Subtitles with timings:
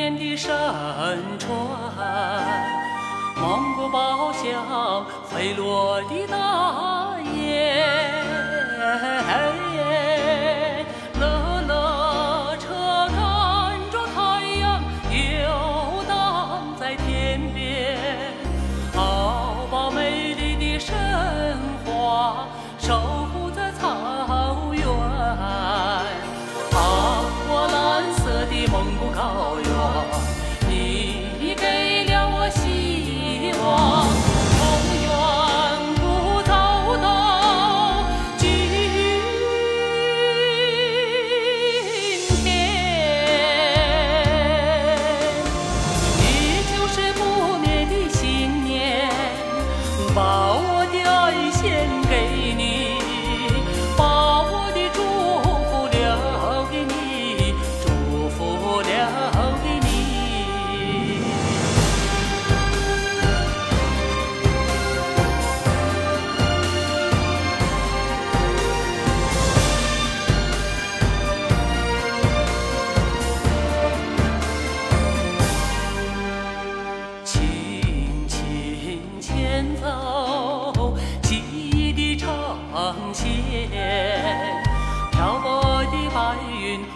[0.00, 1.50] 天的山川
[3.36, 6.89] 蒙古包像飞落的大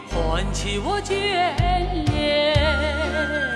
[0.09, 1.15] 唤起我眷
[2.13, 3.54] 恋